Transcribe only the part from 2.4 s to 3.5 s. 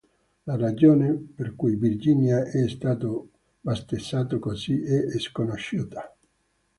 è stato